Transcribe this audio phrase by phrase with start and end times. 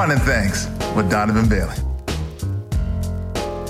[0.00, 1.76] Running Things with Donovan Bailey.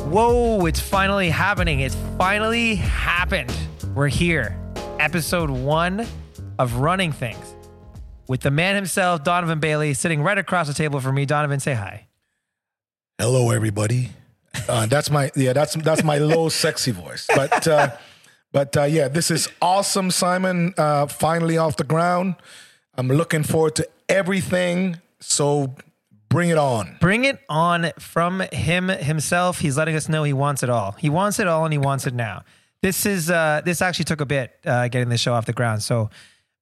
[0.08, 1.80] Whoa, it's finally happening.
[1.80, 3.52] It's finally happened.
[3.96, 4.56] We're here.
[5.00, 6.06] Episode one
[6.60, 7.56] of Running Things
[8.28, 11.26] with the man himself, Donovan Bailey, sitting right across the table from me.
[11.26, 12.06] Donovan, say hi.
[13.18, 14.10] Hello, everybody.
[14.68, 15.52] Uh, that's my yeah.
[15.52, 17.26] That's that's my low sexy voice.
[17.34, 17.96] But uh,
[18.52, 20.74] but uh, yeah, this is awesome, Simon.
[20.78, 22.36] Uh, finally off the ground.
[22.94, 25.00] I'm looking forward to everything.
[25.18, 25.74] So
[26.30, 26.96] bring it on.
[27.00, 29.58] Bring it on from him himself.
[29.58, 30.92] He's letting us know he wants it all.
[30.92, 32.44] He wants it all, and he wants it now.
[32.82, 35.82] This is uh, this actually took a bit uh, getting the show off the ground.
[35.82, 36.08] So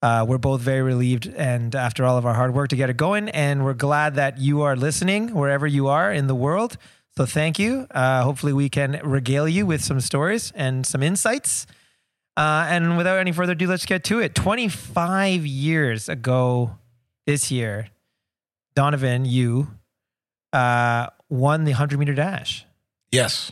[0.02, 2.96] uh, we're both very relieved, and after all of our hard work to get it
[2.96, 6.76] going, and we're glad that you are listening wherever you are in the world.
[7.16, 7.86] So thank you.
[7.90, 11.66] Uh, hopefully, we can regale you with some stories and some insights.
[12.36, 14.32] Uh, and without any further ado, let's get to it.
[14.36, 16.78] 25 years ago
[17.26, 17.88] this year,
[18.82, 19.66] Donovan, you
[20.52, 22.64] uh, won the 100 meter dash
[23.10, 23.50] Yes.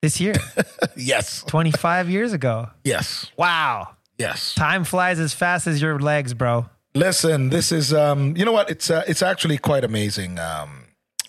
[0.00, 0.32] this year,
[0.96, 1.42] Yes.
[1.46, 2.70] 25 years ago.
[2.82, 3.30] Yes.
[3.36, 3.96] Wow.
[4.16, 4.54] Yes.
[4.54, 6.70] Time flies as fast as your legs, bro.
[6.94, 8.70] Listen, this is um, you know what?
[8.70, 10.38] It's uh, it's actually quite amazing.
[10.38, 10.84] Um,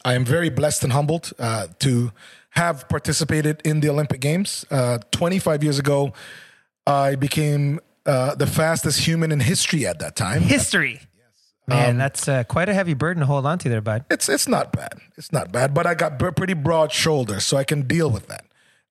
[0.05, 2.13] I am very blessed and humbled uh, to
[2.51, 4.63] have participated in the Olympic Games.
[4.71, 6.13] Uh, 25 years ago,
[6.85, 10.43] I became uh, the fastest human in history at that time.
[10.43, 11.01] History.
[11.67, 14.05] Man, that's uh, quite a heavy burden to hold on to there, bud.
[14.09, 14.93] It's it's not bad.
[15.17, 18.27] It's not bad, but I got b- pretty broad shoulders, so I can deal with
[18.27, 18.45] that.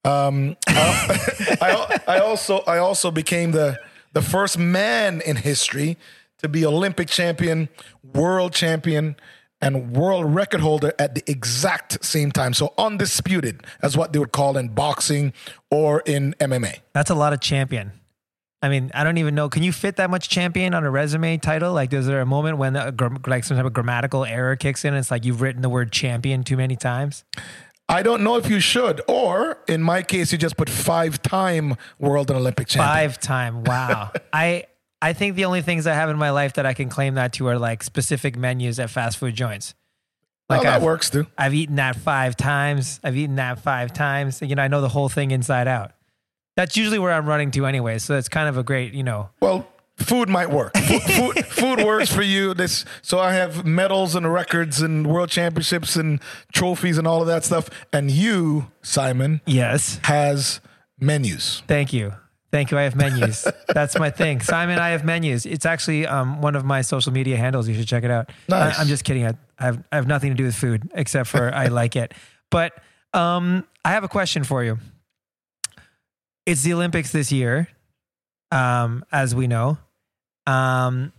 [0.04, 1.56] Um, I,
[2.06, 3.78] I, I also I also became the
[4.12, 5.96] the first man in history
[6.42, 7.70] to be Olympic champion,
[8.14, 9.16] world champion,
[9.60, 12.52] and world record holder at the exact same time.
[12.52, 15.32] So undisputed, as what they would call in boxing
[15.70, 16.80] or in MMA.
[16.92, 17.92] That's a lot of champion.
[18.62, 19.48] I mean, I don't even know.
[19.48, 21.72] Can you fit that much champion on a resume title?
[21.72, 22.92] Like, is there a moment when a,
[23.26, 24.94] like some type of grammatical error kicks in?
[24.94, 27.24] And it's like you've written the word champion too many times.
[27.88, 32.30] I don't know if you should, or in my case, you just put five-time world
[32.30, 32.88] and Olympic champion.
[33.10, 33.62] Five time.
[33.62, 34.10] Wow.
[34.32, 34.64] I
[35.00, 37.34] I think the only things I have in my life that I can claim that
[37.34, 39.74] to are like specific menus at fast food joints.
[40.48, 41.26] Oh, like that I've- works too.
[41.38, 42.98] I've eaten that five times.
[43.04, 44.40] I've eaten that five times.
[44.42, 45.92] You know, I know the whole thing inside out.
[46.56, 47.98] That's usually where I'm running to anyway.
[47.98, 49.68] So it's kind of a great, you know, Well,
[49.98, 50.76] food might work.
[50.76, 52.54] Food, food, food works for you.
[52.54, 56.20] This so I have medals and records and world championships and
[56.52, 57.68] trophies and all of that stuff.
[57.92, 60.00] And you, Simon, yes.
[60.04, 60.60] has
[60.98, 61.62] menus.
[61.66, 62.14] Thank you.
[62.52, 62.78] Thank you.
[62.78, 63.46] I have menus.
[63.68, 64.40] That's my thing.
[64.40, 65.44] Simon, I have menus.
[65.44, 67.68] It's actually um, one of my social media handles.
[67.68, 68.30] You should check it out.
[68.48, 68.78] Nice.
[68.78, 69.26] I, am just kidding.
[69.26, 72.14] I, I, have, I have nothing to do with food except for I like it.
[72.50, 72.72] But
[73.12, 74.78] um, I have a question for you.
[76.46, 77.68] It's the Olympics this year,
[78.52, 79.78] um, as we know.
[80.46, 81.12] Um,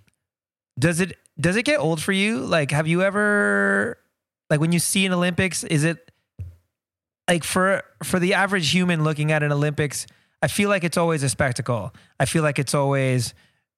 [0.79, 2.39] does it does it get old for you?
[2.39, 3.97] Like, have you ever
[4.49, 5.65] like when you see an Olympics?
[5.65, 6.11] Is it
[7.27, 10.07] like for for the average human looking at an Olympics?
[10.41, 11.93] I feel like it's always a spectacle.
[12.19, 13.33] I feel like it's always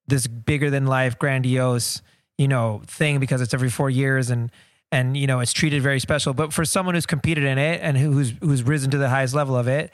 [0.08, 2.02] this bigger than life, grandiose,
[2.38, 4.52] you know, thing because it's every four years and
[4.92, 6.34] and you know it's treated very special.
[6.34, 9.56] But for someone who's competed in it and who's who's risen to the highest level
[9.56, 9.92] of it,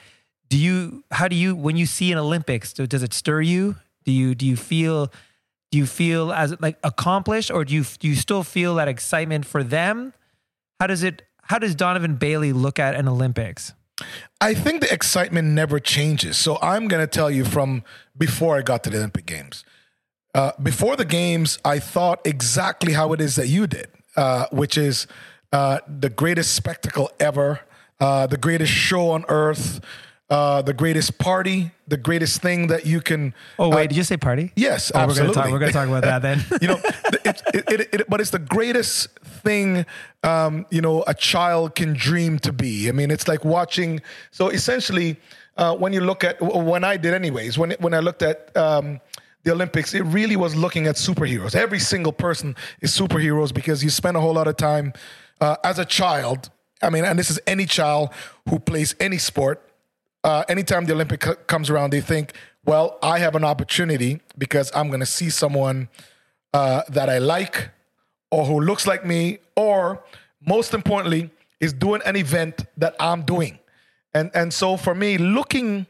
[0.48, 3.76] do you how do you when you see an Olympics do, does it stir you?
[4.04, 5.12] Do you do you feel
[5.70, 9.46] do you feel as like accomplished or do you do you still feel that excitement
[9.46, 10.12] for them?
[10.80, 13.72] How does it how does Donovan Bailey look at an Olympics?
[14.40, 16.36] I think the excitement never changes.
[16.36, 17.82] So I'm going to tell you from
[18.16, 19.64] before I got to the Olympic Games.
[20.34, 24.76] Uh, before the games, I thought exactly how it is that you did, uh, which
[24.76, 25.06] is
[25.50, 27.60] uh, the greatest spectacle ever,
[28.00, 29.80] uh, the greatest show on earth,
[30.28, 33.32] uh, the greatest party, the greatest thing that you can.
[33.58, 34.52] Oh wait, uh, did you say party?
[34.56, 35.34] Yes, Oh, we're absolutely.
[35.34, 35.52] gonna talk.
[35.52, 36.44] We're gonna talk about that then.
[36.60, 36.80] you know,
[37.24, 39.08] it, it, it, it, but it's the greatest
[39.44, 39.86] thing,
[40.24, 42.88] um, you know, a child can dream to be.
[42.88, 44.00] I mean, it's like watching.
[44.32, 45.16] So essentially,
[45.56, 48.56] uh, when you look at when I did, anyways, when when I looked at.
[48.56, 49.00] Um,
[49.44, 51.54] the Olympics, it really was looking at superheroes.
[51.54, 54.92] Every single person is superheroes because you spend a whole lot of time
[55.40, 56.50] uh, as a child.
[56.82, 58.10] I mean, and this is any child
[58.48, 59.62] who plays any sport
[60.26, 62.32] uh, anytime the Olympic c- comes around, they think,
[62.64, 65.88] well, I have an opportunity because I'm going to see someone
[66.52, 67.70] uh, that I like
[68.32, 70.02] or who looks like me, or
[70.44, 71.30] most importantly,
[71.60, 73.60] is doing an event that I'm doing.
[74.14, 75.86] And, and so for me, looking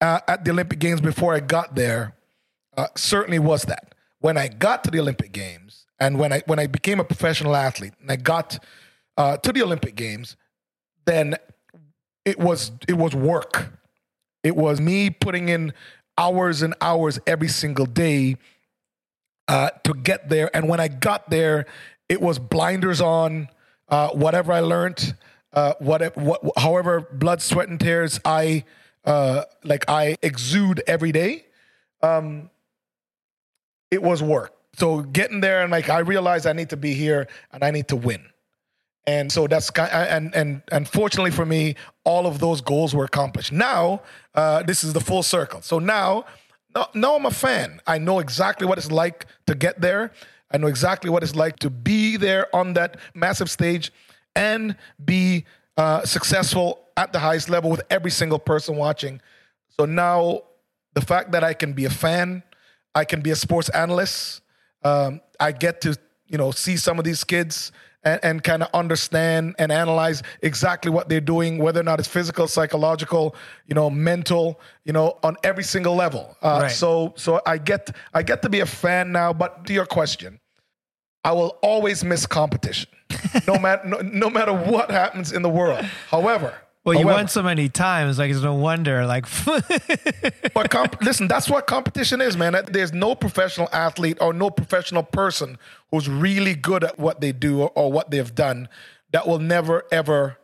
[0.00, 2.14] uh, at the Olympic Games before I got there
[2.78, 3.94] uh, certainly was that.
[4.20, 7.54] When I got to the Olympic Games and when I, when I became a professional
[7.54, 8.58] athlete and I got
[9.18, 10.36] uh, to the Olympic Games,
[11.04, 11.36] then
[12.24, 13.72] it was it was work.
[14.42, 15.72] It was me putting in
[16.16, 18.36] hours and hours every single day
[19.48, 20.54] uh, to get there.
[20.54, 21.66] And when I got there,
[22.08, 23.48] it was blinders on.
[23.88, 25.16] Uh, whatever I learned,
[25.52, 28.64] uh, whatever, what, however, blood, sweat, and tears I
[29.04, 31.46] uh, like I exude every day.
[32.02, 32.50] Um,
[33.90, 34.54] it was work.
[34.74, 37.88] So getting there and like I realized I need to be here and I need
[37.88, 38.29] to win.
[39.06, 41.74] And so that's and and and fortunately for me,
[42.04, 43.50] all of those goals were accomplished.
[43.52, 44.02] Now,
[44.34, 45.62] uh, this is the full circle.
[45.62, 46.26] So now,
[46.74, 47.80] now, now I'm a fan.
[47.86, 50.12] I know exactly what it's like to get there.
[50.52, 53.92] I know exactly what it's like to be there on that massive stage
[54.34, 55.44] and be
[55.76, 59.20] uh, successful at the highest level with every single person watching.
[59.70, 60.42] So now,
[60.94, 62.42] the fact that I can be a fan,
[62.94, 64.42] I can be a sports analyst.
[64.82, 65.96] Um, I get to
[66.26, 67.72] you know see some of these kids
[68.04, 72.08] and, and kind of understand and analyze exactly what they're doing, whether or not it's
[72.08, 73.34] physical, psychological,
[73.66, 76.36] you know, mental, you know, on every single level.
[76.42, 76.70] Uh, Right.
[76.70, 79.32] So so I get I get to be a fan now.
[79.32, 80.40] But to your question,
[81.24, 82.90] I will always miss competition,
[83.46, 85.84] no matter no, no matter what happens in the world.
[86.08, 86.54] However.
[86.84, 89.04] Well, you however, won so many times, like it's no wonder.
[89.04, 89.26] Like,
[90.54, 92.56] But comp- listen, that's what competition is, man.
[92.68, 95.58] There's no professional athlete or no professional person
[95.90, 98.68] who's really good at what they do or, or what they've done
[99.12, 100.38] that will never ever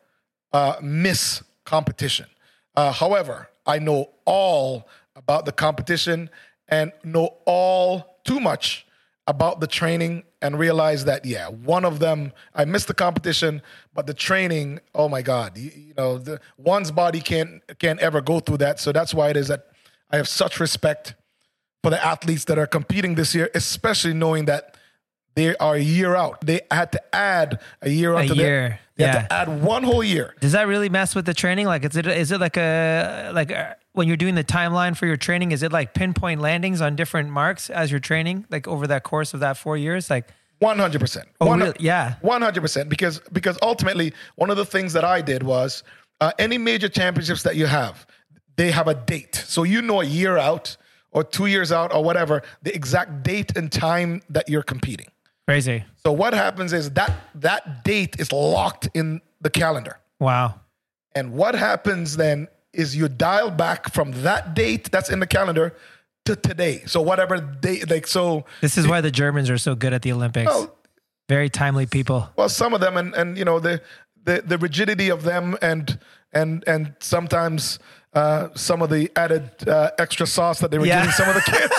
[0.53, 2.27] uh, miss competition.
[2.75, 6.29] Uh, however, I know all about the competition
[6.69, 8.87] and know all too much
[9.27, 13.63] about the training and realize that yeah, one of them I missed the competition,
[13.93, 18.21] but the training, oh my god, you, you know, the one's body can't can't ever
[18.21, 18.81] go through that.
[18.81, 19.67] So that's why it is that
[20.11, 21.15] I have such respect
[21.83, 24.77] for the athletes that are competing this year, especially knowing that
[25.35, 26.41] they are a year out.
[26.41, 29.23] They had to add a year A year, their, they had yeah.
[29.23, 30.35] to add one whole year.
[30.41, 31.67] does that really mess with the training?
[31.67, 35.07] Like, is it is it like a like a, when you're doing the timeline for
[35.07, 35.53] your training?
[35.53, 39.33] Is it like pinpoint landings on different marks as you're training, like over that course
[39.35, 40.11] of that four years?
[40.11, 40.29] Like,
[40.59, 41.27] One hundred percent.
[41.41, 41.75] Oh, really?
[41.81, 42.17] Yeah.
[42.21, 42.89] One hundred percent.
[42.89, 45.83] Because because ultimately, one of the things that I did was
[46.21, 48.07] uh, any major championships that you have,
[48.57, 49.35] they have a date.
[49.47, 50.77] So you know a year out
[51.11, 55.09] or two years out or whatever the exact date and time that you're competing.
[55.49, 55.85] crazy.
[56.05, 59.99] So what happens is that that date is locked in the calendar.
[60.21, 60.61] Wow.
[61.15, 65.75] And what happens then is you dial back from that date that's in the calendar
[66.27, 66.83] to today.
[66.87, 68.45] So whatever date, like so.
[68.61, 70.51] This is why the Germans are so good at the Olympics.
[70.51, 70.77] Well,
[71.29, 72.29] Very timely people.
[72.37, 73.81] Well, some of them, and and you know the
[74.25, 75.99] the the rigidity of them, and
[76.33, 77.79] and and sometimes.
[78.17, 81.01] Uh, some of the added uh, extra sauce that they were Yeah.
[81.01, 81.75] giving some of the kids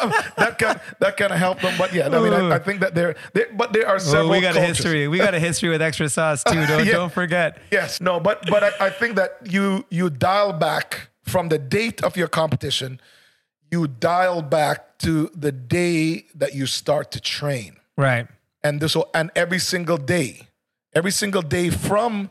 [0.00, 0.10] um,
[0.40, 1.74] that can that kind of helped them.
[1.76, 4.30] But yeah, I mean, I, I think that they're, they but there are several.
[4.30, 5.08] Well, we got a history.
[5.08, 6.64] We got a history with extra sauce too.
[6.70, 6.92] Don't Yeah.
[7.00, 7.58] don't forget.
[7.70, 12.02] Yes, no, but but I, I think that you you dial back from the date
[12.02, 12.98] of your competition,
[13.70, 18.26] you dial back to the day that you start to train, Right.
[18.62, 20.48] and this will, and every single day,
[20.94, 22.30] every single day from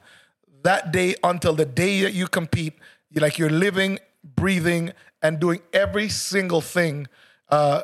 [0.63, 2.74] that day until the day that you compete,
[3.22, 4.91] like you're living, breathing,
[5.22, 7.08] and doing every single thing,
[7.50, 7.84] uh,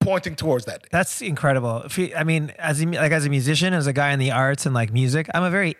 [0.00, 0.88] pointing towards that day.
[0.92, 1.84] That's incredible.
[1.96, 4.66] You- I mean, as a, like as a musician, as a guy in the arts
[4.66, 5.76] and like music, I'm a very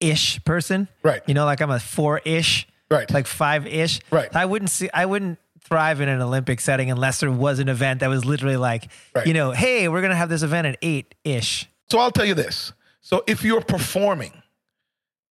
[0.00, 0.88] ish person.
[1.02, 1.22] Right.
[1.26, 2.66] You know, like I'm a four ish.
[2.90, 3.10] Right.
[3.10, 4.00] Like five ish.
[4.10, 4.34] Right.
[4.34, 4.88] I wouldn't see.
[4.94, 8.56] I wouldn't thrive in an Olympic setting unless there was an event that was literally
[8.56, 9.26] like, Right.
[9.26, 11.68] you know, hey, we're gonna have this event at eight ish.
[11.90, 12.72] So I'll tell you this.
[13.02, 14.32] So if you're performing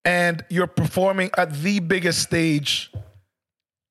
[0.08, 2.90] and you're performing at the biggest stage,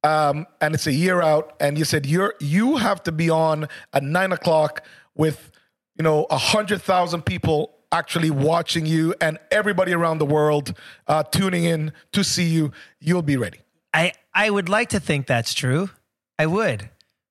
[0.02, 3.68] um, and it's a year out, and you said you're you have to be on
[3.92, 4.82] at nine o'clock
[5.14, 5.52] with
[5.99, 10.75] you know a hundred thousand people actually watching you and everybody around the world
[11.06, 13.58] uh, tuning in to see you, you'll be ready.
[13.92, 15.90] I I would like to think that's true.
[16.38, 16.88] I would,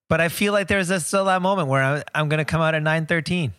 [0.08, 2.60] but I feel like there's a, still that moment where I'm, I'm going to come
[2.60, 3.52] out at nine thirteen,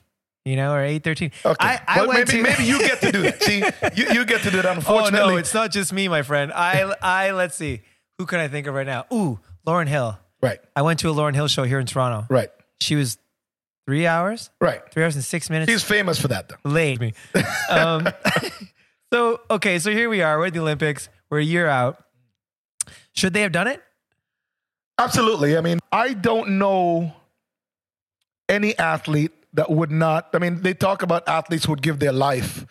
[0.47, 1.31] you know, or eight thirteen.
[1.45, 3.43] Okay, I, I went maybe to, maybe you get to do that.
[3.43, 3.59] See,
[3.95, 4.65] you, you get to do that.
[4.67, 6.51] Oh Unfortunately, no, it's not just me, my friend.
[6.53, 7.81] I I let's see,
[8.17, 9.05] who can I think of right now?
[9.13, 10.17] Ooh, Lauryn Hill.
[10.41, 12.25] right, I went to a Lauryn Hill show here in Toronto.
[12.29, 12.49] right,
[12.79, 13.17] She was
[13.85, 14.81] three hours, right.
[14.91, 15.71] three hours and six minutes.
[15.71, 16.69] He's famous for that, though.
[16.69, 17.13] late me.
[17.69, 18.07] Um,
[19.13, 20.37] so okay, so here we are.
[20.37, 21.09] We're at the Olympics.
[21.29, 22.03] We're a year out.
[23.13, 23.81] Should they have done it?
[24.99, 25.57] Absolutely.
[25.57, 27.13] I mean, I don't know
[28.49, 30.29] any athlete that would not.
[30.33, 32.65] I mean, they talk about athletes who would give their life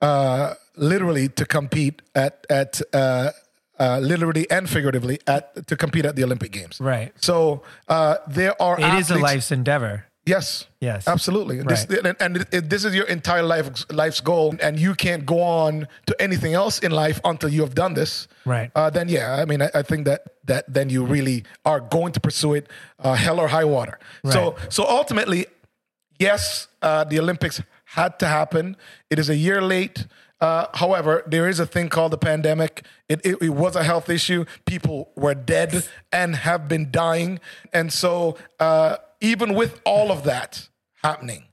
[0.00, 3.30] uh, literally to compete at at uh,
[3.78, 6.80] uh, literally and figuratively at to compete at the Olympic Games.
[6.80, 7.12] Right.
[7.20, 8.78] So uh, there are.
[8.80, 10.04] It is a life's endeavor.
[10.28, 10.66] Yes.
[10.80, 11.06] Yes.
[11.06, 11.60] Absolutely.
[11.60, 12.04] And This, Right.
[12.04, 15.86] and, and it- this is your entire life, life's goal, and you can't go on
[16.06, 18.26] to anything else in life until you have done this.
[18.44, 18.72] Right.
[18.74, 22.12] Uh, then, yeah, I mean, I, I think that that then you really are going
[22.12, 22.68] to pursue it,
[22.98, 23.98] uh, hell or high water.
[24.24, 24.32] Right.
[24.32, 25.46] So, so ultimately,
[26.18, 28.76] yes, uh, the Olympics had to happen.
[29.10, 30.06] It is a year late.
[30.40, 32.84] Uh, however, there is a thing called the pandemic.
[33.08, 34.44] It, it, it was a health issue.
[34.66, 37.40] People were dead and have been dying.
[37.72, 40.68] And so, uh, even with all of that
[41.02, 41.44] happening,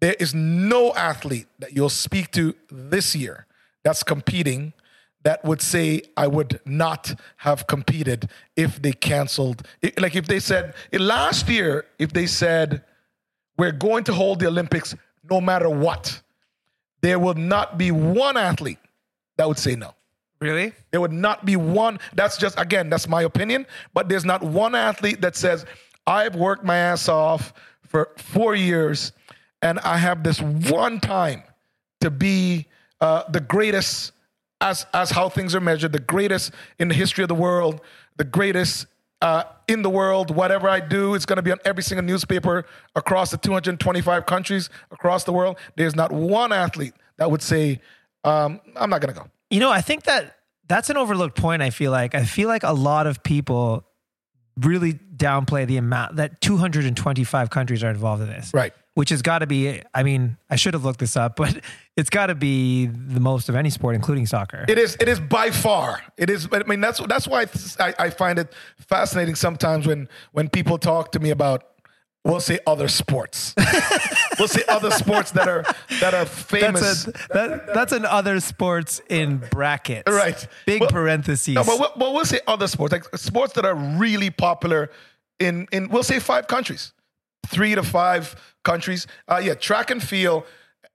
[0.00, 3.46] there is no athlete that you'll speak to this year
[3.82, 4.74] that's competing
[5.24, 9.66] that would say I would not have competed if they canceled.
[9.82, 12.82] It- like if they said last year, if they said
[13.56, 14.94] we're going to hold the Olympics
[15.30, 16.20] no matter what,
[17.00, 18.78] there will not be one athlete
[19.36, 19.94] that would say no.
[20.40, 20.72] Really?
[20.90, 21.98] There would not be one.
[22.14, 23.66] That's just, again, that's my opinion.
[23.94, 25.64] But there's not one athlete that says,
[26.06, 29.12] I've worked my ass off for four years
[29.62, 31.42] and I have this one time
[32.00, 32.66] to be
[33.00, 34.12] uh, the greatest
[34.60, 37.80] as, as how things are measured, the greatest in the history of the world,
[38.16, 38.86] the greatest
[39.24, 40.30] uh, in the world.
[40.30, 44.68] Whatever I do, it's going to be on every single newspaper across the 225 countries
[44.90, 45.56] across the world.
[45.76, 47.80] There's not one athlete that would say,
[48.22, 49.26] um, I'm not going to go.
[49.50, 50.36] You know, I think that
[50.68, 51.62] that's an overlooked point.
[51.62, 53.86] I feel like I feel like a lot of people
[54.58, 58.52] really downplay the amount that 225 countries are involved in this.
[58.52, 58.74] Right.
[58.94, 59.80] Which has got to be.
[59.94, 61.60] I mean, I should have looked this up, but
[61.96, 64.64] it's got to be the most of any sport, including soccer.
[64.68, 64.96] It is.
[65.00, 66.02] It is by far.
[66.16, 66.48] It is.
[66.52, 67.46] I mean, that's that's why
[67.78, 71.62] I, I find it fascinating sometimes when when people talk to me about,
[72.24, 73.54] we'll say other sports.
[74.38, 75.64] we'll say other sports that are
[76.00, 77.04] that are famous.
[77.04, 80.10] that's a, that, that's an other sports in brackets.
[80.10, 80.46] Right.
[80.66, 81.54] Big Well- parentheses.
[81.54, 84.90] No, but we'll, but we'll say other sports, like sports that are really popular
[85.38, 86.92] in in we'll say five countries,
[87.46, 88.34] three to five
[88.64, 89.06] countries.
[89.28, 90.42] Uh, yeah, track and field.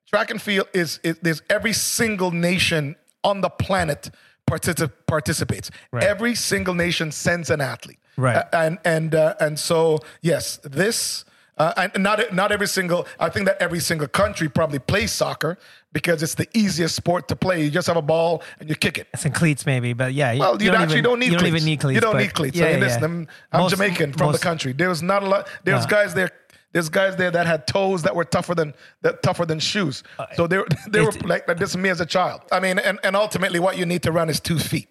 [0.10, 4.10] Track and field is, is there's every single nation on the planet
[4.50, 5.70] particip- participates.
[5.94, 8.00] Every single nation sends an athlete.
[8.18, 8.36] Right.
[8.38, 11.26] Uh, and and uh, and so yes, this.
[11.58, 13.06] Uh, and not not every single.
[13.20, 15.58] I think that every single country probably plays soccer
[15.92, 17.62] because it's the easiest sport to play.
[17.62, 19.08] You just have a ball and you kick it.
[19.18, 20.36] Some cleats, maybe, but yeah.
[20.38, 21.56] Well, you, actually even, don't need you don't cleats.
[21.58, 21.96] even need cleats.
[21.96, 22.56] You don't need cleats.
[22.56, 23.04] Yeah, I mean, yeah, listen.
[23.04, 24.72] I'm, I'm Most- Jamaican from most- the country.
[24.72, 25.50] There was not a lot.
[25.66, 25.90] There's No.
[25.90, 26.32] guys there.
[26.72, 30.04] There's guys there that had toes that were tougher than that tougher than shoes.
[30.36, 32.42] So they were they were Uh, it- like this is me as a child.
[32.52, 34.90] I mean, and, and ultimately, what you need to run is two feet.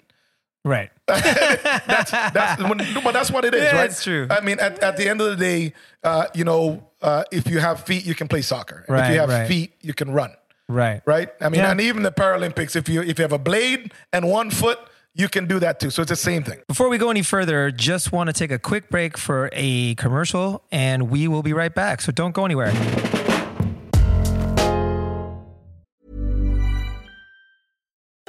[0.64, 0.90] Right.
[1.06, 3.90] That's when, but that's what it is, Yeah, right?
[3.90, 4.26] it's true.
[4.30, 7.58] I mean, at, at the end of the day, uh, you know, uh, if you
[7.61, 8.85] have feet, you can play soccer.
[8.88, 9.47] And if you have right.
[9.49, 10.32] feet, you can run.
[10.68, 11.00] Right.
[11.06, 11.30] Right.
[11.40, 11.70] I mean, Yeah.
[11.70, 14.78] and even the Paralympics, if you if you have a blade and one foot,
[15.18, 15.90] you can do that too.
[15.90, 16.60] So it's the same thing.
[16.68, 20.64] Before we go any further, just want to take a quick break for a commercial
[20.70, 22.00] and we will be right back.
[22.00, 22.70] So don't go anywhere.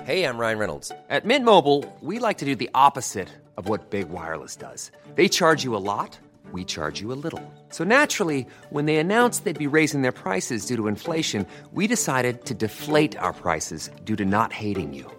[0.04, 0.92] Hey, I'm Ryan Reynolds.
[1.10, 4.92] At Mint Mobile, we like to do the opposite of what Big Wireless does.
[5.14, 6.18] They charge you a lot,
[6.52, 7.44] we charge you a little.
[7.70, 12.46] So naturally, when they announced they'd be raising their prices due to inflation, we decided
[12.46, 15.19] to deflate our prices due to not hating you.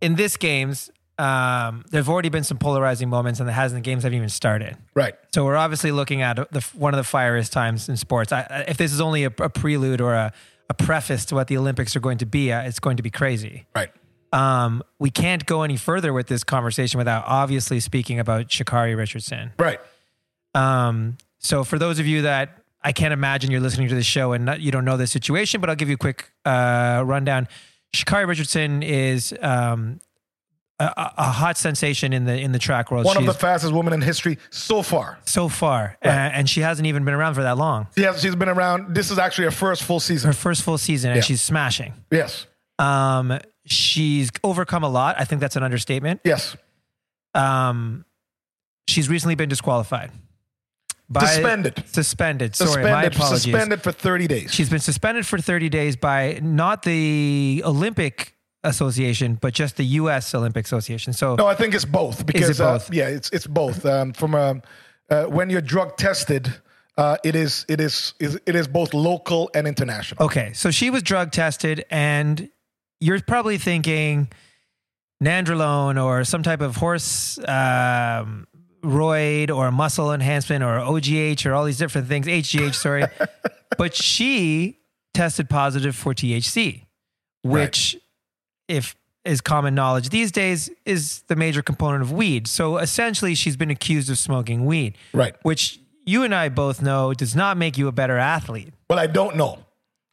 [0.00, 4.04] In this games, um, there've already been some polarizing moments, and the hasn't the games
[4.04, 4.76] haven't even started.
[4.94, 5.14] Right.
[5.34, 8.32] So we're obviously looking at the one of the fieriest times in sports.
[8.32, 10.32] I, I- if this is only a, a prelude or a,
[10.70, 13.10] a preface to what the Olympics are going to be, uh, it's going to be
[13.10, 13.66] crazy.
[13.74, 13.90] Right.
[14.32, 19.52] Um, we can't go any further with this conversation without obviously speaking about Sha'Carri Richardson.
[19.58, 19.80] Right.
[20.54, 24.32] Um, so for those of you that I can't imagine you're listening to the show
[24.32, 27.48] and not, you don't know the situation, but I'll give you a quick uh, rundown.
[27.94, 30.00] Sha'Carri Richardson is um,
[30.78, 33.04] a, a hot sensation in the in the track world.
[33.04, 35.18] One of the fastest women in history so far.
[35.24, 37.88] so far, uh, and she hasn't even been around for that long.
[37.96, 38.94] She has, she's been around.
[38.94, 40.28] This is actually her first full season.
[40.28, 41.22] Her first full season, and Yeah.
[41.22, 41.92] she's smashing.
[42.10, 42.46] Yes.
[42.78, 45.16] Um, she's overcome a lot.
[45.18, 46.20] I think that's an understatement.
[46.24, 46.56] Yes.
[47.34, 48.04] Um,
[48.88, 50.10] she's recently been disqualified.
[51.12, 51.82] By, Suspended.
[51.88, 52.54] Suspended.
[52.54, 53.42] Sorry, my Suspended, apologies.
[53.42, 54.54] suspended for 30 days.
[54.54, 60.32] She's been suspended for 30 days by not the Olympic Association, but just the U.S.
[60.34, 61.12] Olympic Association.
[61.12, 62.90] So, No, I think it's both because both?
[62.90, 63.84] Uh, yeah, it's it's both.
[63.84, 64.62] Um, from um,
[65.10, 66.54] uh, when you're drug tested,
[66.96, 70.24] uh, it is it is is- it is both local and international.
[70.26, 72.48] okay, so she was drug tested, and
[73.00, 74.28] you're probably thinking
[75.22, 78.46] nandrolone or some type of horse um,
[78.82, 83.04] roid or muscle enhancement or OGH or all these different things, HGH, sorry.
[83.78, 84.78] but she
[85.14, 86.84] tested positive for THC,
[87.42, 87.96] which,
[88.68, 92.46] if is common knowledge these days, is the major component of weed.
[92.48, 95.34] So essentially, she's been accused of smoking weed, Right.
[95.42, 98.72] which you and I both know does not make you a better athlete.
[98.88, 99.58] Well, I don't know.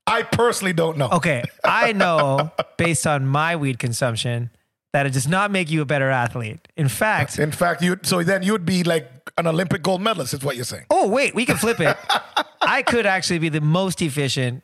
[0.06, 1.10] I personally don't know.
[1.10, 4.52] Okay, I know based on my weed consumption
[4.94, 6.68] that it does not make you a better athlete.
[6.78, 10.34] In fact, In fact, you so then you'd be like an Olympic gold medalist.
[10.34, 10.86] Is what you're saying?
[10.90, 11.96] oh wait, we can flip it.
[12.62, 14.64] I could actually be the most efficient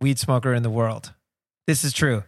[0.00, 1.12] weed smoker in the world.
[1.66, 2.22] This is true.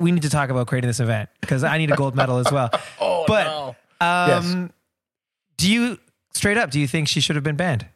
[0.00, 2.50] We need to talk about creating this event because I need a gold medal as
[2.50, 2.70] well.
[3.00, 3.76] Oh but no.
[4.06, 4.72] um,
[5.56, 5.98] do you
[6.34, 6.70] straight up?
[6.70, 7.86] Do you think she should have been banned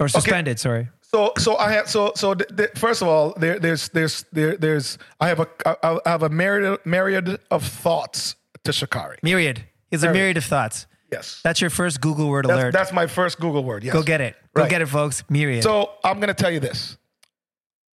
[0.00, 0.58] or suspended?
[0.58, 0.88] Sorry.
[1.14, 4.56] So so I have so so th- th- first of all, there there's there's there
[4.56, 9.16] there's I have a I I have a myriad myriad of thoughts to Sha'Carri.
[9.22, 9.64] Myriad.
[9.90, 10.38] Is a Myriad.
[10.38, 10.86] of thoughts.
[11.10, 11.40] Yes.
[11.44, 12.72] That's your first Google word That's, alert.
[12.72, 13.84] that's my first Google word.
[13.84, 13.92] Yes.
[13.92, 14.34] Go get it.
[14.54, 14.70] Go Right.
[14.70, 15.22] get it, folks.
[15.28, 15.62] Myriad.
[15.62, 16.96] So I'm going to tell you this.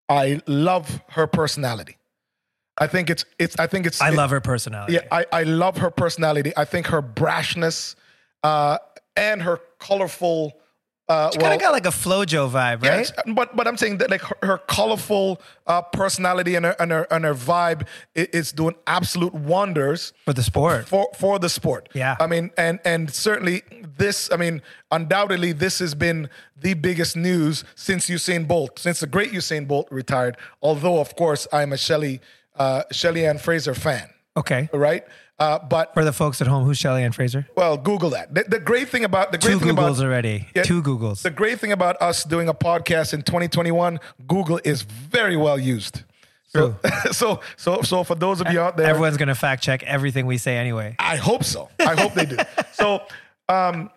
[0.07, 1.97] I love her personality.
[2.79, 4.93] I think it's it's I think it's I it- love her personality.
[4.93, 6.53] Yeah, I, I love her personality.
[6.55, 7.95] I think her brashness
[8.43, 8.77] uh,
[9.17, 10.53] and her colorful.
[11.09, 13.11] Uh, She well, kind of got like a FloJo vibe, right?
[13.35, 17.07] but but I'm saying that like her, her colorful uh, personality and her and her
[17.09, 20.87] and her vibe i- is doing absolute wonders For the sport.
[20.87, 21.89] for for the sport.
[21.95, 22.15] Yeah.
[22.19, 23.63] I mean, and and certainly
[23.97, 24.29] this.
[24.31, 29.31] I mean, undoubtedly, this has been the biggest news since Usain Bolt, since the great
[29.31, 30.37] Usain Bolt retired.
[30.61, 32.21] Although, of course, I'm a Shelly
[32.55, 34.09] uh, Shelly-Ann Fraser fan.
[34.37, 34.69] Okay.
[34.73, 35.03] Right.
[35.39, 37.47] Uh, but For the folks at home, who's Shelly-Ann Fraser?
[37.55, 38.33] well, Google that.
[38.33, 40.47] The, the great thing about the great Two thing Googles about already.
[40.53, 40.63] Yeah.
[40.63, 41.21] Two Googles.
[41.21, 46.03] the great thing about us doing a podcast in 2021, Google is very well used.
[46.47, 46.75] So,
[47.11, 50.25] so, so, so for those of you out there, Everyone's going to fact check everything
[50.25, 50.95] we say anyway.
[50.99, 51.69] I hope so.
[51.79, 52.37] I hope they do.
[52.73, 53.01] So,
[53.49, 53.89] um,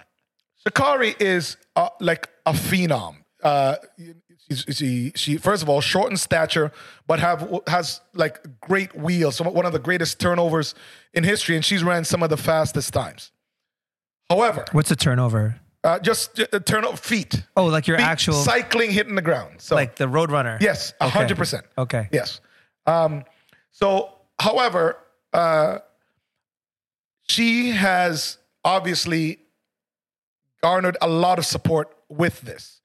[0.67, 3.17] Sha'Carri is uh, like a phenom.
[3.43, 3.77] Uh,
[4.55, 6.73] she, she, first of all, short in stature,
[7.07, 9.37] but have has like great wheels.
[9.37, 10.75] Some, one of the greatest turnovers
[11.15, 13.31] in history, and she's ran some of the fastest times.
[14.31, 15.61] However, What's a turnover?
[15.85, 17.43] uh, just uh, turn feet.
[17.57, 19.61] Oh, like your Feet actual, cycling hitting the ground.
[19.61, 21.11] So like the road runner Yes, a Okay.
[21.19, 21.67] hundred percent.
[21.77, 22.09] Okay.
[22.13, 22.41] Yes.
[22.87, 23.25] Um,
[23.73, 24.97] so, however,
[25.33, 25.79] uh,
[27.29, 29.39] she has obviously
[30.63, 32.81] garnered a lot of support with this.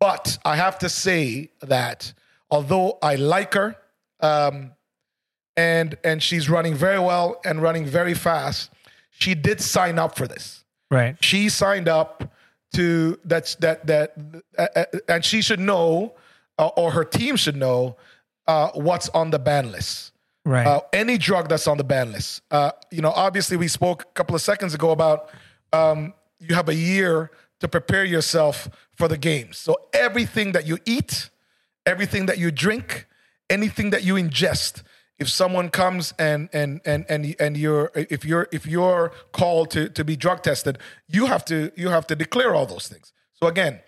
[0.00, 2.12] But I have to say that
[2.50, 3.76] although I like her,
[4.20, 4.72] um,
[5.56, 8.70] and and she's running very well and running very fast,
[9.10, 11.16] she did sign up for this Right.
[11.22, 12.32] she signed up
[12.74, 14.14] to that's that that
[14.56, 16.14] uh, and she should know
[16.58, 17.96] uh, or her team should know
[18.46, 20.12] uh, what's on the ban list
[20.44, 20.66] Right.
[20.66, 24.12] uh, any drug that's on the ban list uh, you know obviously we spoke a
[24.14, 25.30] couple of seconds ago about
[25.72, 30.78] um, you have a year to prepare yourself for the games so everything that you
[30.84, 31.30] eat
[31.86, 33.06] everything that you drink
[33.50, 34.82] anything that you ingest
[35.18, 39.88] if someone comes and and and and and you're if you're if you're called to
[39.88, 43.46] to be drug tested you have to you have to declare all those things so
[43.46, 43.80] again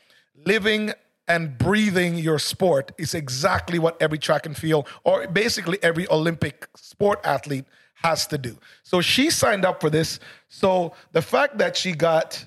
[0.46, 0.92] living
[1.28, 6.66] and breathing your sport is exactly what every track and field or basically every olympic
[6.74, 7.64] sport athlete
[8.02, 8.58] has to do.
[8.82, 10.20] So she signed up for this.
[10.48, 12.46] So the fact that she got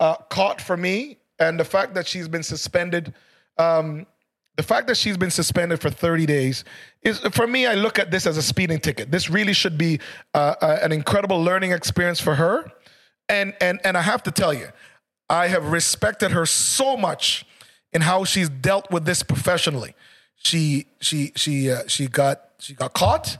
[0.00, 3.14] uh, caught for me, and the fact that she's been suspended,
[3.58, 4.06] um,
[4.56, 6.64] the fact that she's been suspended for 30 days
[7.02, 7.66] is for me.
[7.66, 9.10] I look at this as a speeding ticket.
[9.10, 10.00] This really should be
[10.34, 12.72] uh, uh, an incredible learning experience for her,
[13.28, 14.68] and and and I have to tell you,
[15.28, 17.46] I have respected her so much
[17.92, 19.94] in how she's dealt with this professionally.
[20.36, 23.38] She she she uh, she got she got caught.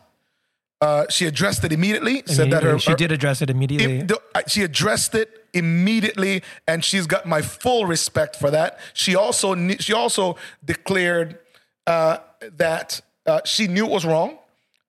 [0.81, 2.23] Uh, she addressed it immediately.
[2.27, 3.99] Said that her she her- did address it immediately.
[3.99, 8.79] it- the- she addressed it immediately, and she's got my full respect for that.
[8.95, 11.39] She also she also declared
[11.87, 12.19] uh,
[12.57, 14.39] that uh, she knew it was wrong,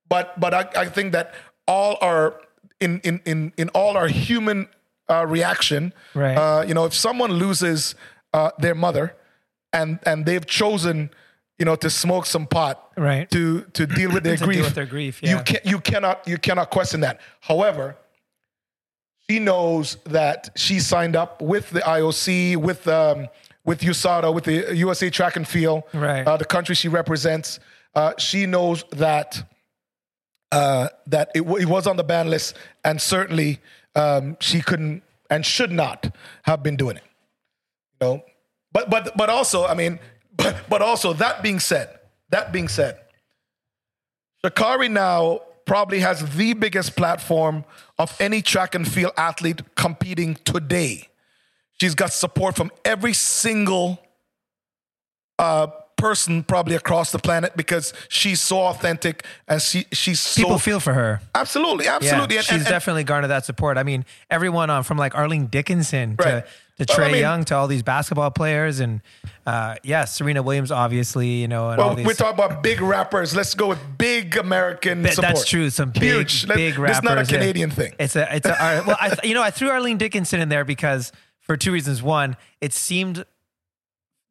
[0.07, 1.33] but but I, I think that
[1.67, 2.39] all our
[2.79, 4.67] in in in in all our human
[5.09, 6.37] uh, reaction, Right.
[6.37, 7.95] Uh, you know, if someone loses
[8.33, 9.13] uh, their mother,
[9.73, 11.09] and and they've chosen.
[11.61, 13.29] You know, to smoke some pot, Right.
[13.29, 15.37] To to deal with their To grief, deal with their grief, Yeah.
[15.37, 17.21] You can you cannot you cannot question that.
[17.39, 17.95] However,
[19.29, 23.27] she knows that she signed up with the IOC, with um,
[23.63, 26.25] with USADA, with the USA Track and Field, Right.
[26.27, 27.59] uh, the country she represents.
[27.93, 29.47] Uh, she knows that
[30.51, 33.59] uh, that it, w- it was on the ban list, and certainly
[33.95, 36.09] um, she couldn't and should not
[36.41, 37.03] have been doing it.
[38.01, 38.23] You know,
[38.71, 39.99] but but but also, I mean,
[40.35, 41.89] but but also that being said,
[42.29, 42.99] that being said,
[44.45, 47.63] Sha'Carri now probably has the biggest platform
[47.97, 51.07] of any track and field athlete competing today.
[51.79, 53.99] She's got support from every single
[55.39, 55.67] uh,
[55.97, 60.79] person probably across the planet because she's so authentic and she she's so People feel
[60.79, 61.21] for her.
[61.35, 63.77] absolutely absolutely Yeah, And- she's and- and- definitely garnered that support.
[63.77, 66.43] I mean, everyone on from like Arlene Dickinson Right.
[66.43, 66.45] to,
[66.77, 69.01] to Well, I Trae mean- Young to all these basketball players and
[69.45, 72.05] uh, yeah, Serena Williams, obviously, you know, and all well, these.
[72.05, 73.35] we're talking about big rappers.
[73.35, 75.35] Let's go with big American Th- support.
[75.35, 75.69] That's true.
[75.69, 76.47] Some big, Huge.
[76.47, 77.25] Big It's not a yeah.
[77.27, 77.93] Canadian thing.
[77.99, 78.83] It's a, it's a.
[78.87, 82.01] well, I, you know, I threw Arlene Dickinson in there because for two reasons.
[82.03, 83.25] One, it seemed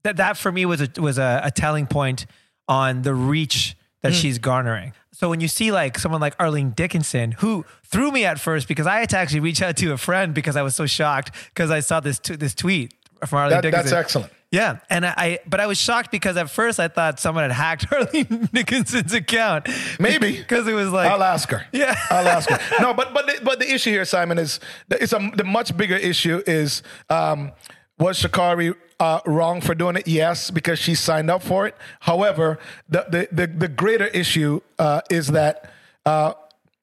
[0.03, 2.27] that that for me was a was a, a telling point
[2.69, 4.19] on the reach that Hmm.
[4.19, 4.93] she's garnering.
[5.13, 8.87] So when you see like someone like Arlene Dickinson, who threw me at first because
[8.87, 11.71] I had to actually reach out to a friend because I was so shocked because
[11.71, 12.95] I saw this t- this tweet
[13.27, 13.91] from Arlene That- Dickinson.
[13.91, 14.33] that's excellent.
[14.53, 17.53] Yeah, and I, I, but I was shocked because at first I thought someone had
[17.53, 19.69] hacked Arlene Dickinson's account.
[20.01, 21.65] Maybe because it was like I'll ask her.
[21.73, 21.95] Yeah.
[22.11, 22.59] I'll ask her.
[22.83, 24.59] No, but but the, but the issue here, Simon, is
[24.91, 27.53] it's a the much bigger issue is um,
[27.99, 30.07] was Sha'Carri uh, wrong for doing it?
[30.07, 31.75] Yes, because she signed up for it.
[32.01, 32.59] However,
[32.89, 35.71] the the the, the greater issue uh, is that
[36.07, 36.35] uh,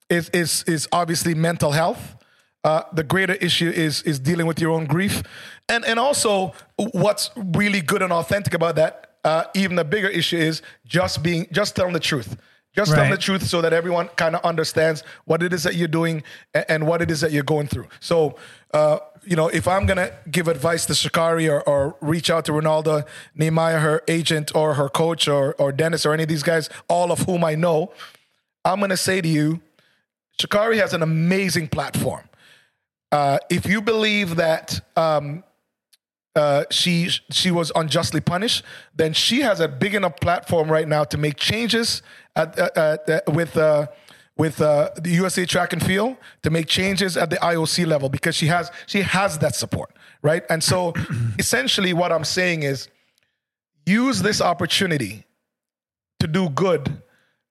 [0.10, 2.16] is is is obviously mental health.
[2.64, 5.24] Uh, the greater issue is is dealing with your own grief,
[5.70, 9.14] and and also what's really good and authentic about that.
[9.24, 12.36] Uh, even the bigger issue is just being just telling the truth.
[12.76, 13.16] Just telling Right.
[13.20, 16.22] the truth so that everyone kind of understands what it is that you're doing
[16.54, 17.88] a- and what it is that you're going through.
[18.00, 18.36] So,
[18.72, 22.54] uh, you know, if I'm to give advice to Sha'Carri or, or reach out to
[22.54, 23.04] Renaldo,
[23.36, 27.12] Nehemiah, her agent, or her coach, or, or Dennis, or any of these guys, all
[27.12, 27.92] of whom I know,
[28.64, 29.62] I'm to say to you,
[30.40, 32.24] Sha'Carri has an amazing platform.
[33.12, 35.44] Uh, if you believe that um,
[36.36, 38.64] uh, she she was unjustly punished,
[38.96, 42.02] then she has a big enough platform right now to make changes
[42.36, 43.88] at, at, at, with uh,
[44.38, 48.36] with uh, the USA Track and Field to make changes at the IOC level because
[48.36, 50.44] she has she has that support, right?
[50.50, 50.94] And so,
[51.40, 52.88] essentially, what I'm saying is,
[53.86, 55.26] use this opportunity
[56.20, 57.02] to do good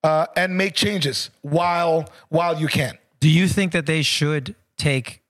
[0.03, 2.97] uh, and make changes while while you can.
[3.21, 5.23] Do you think that they should take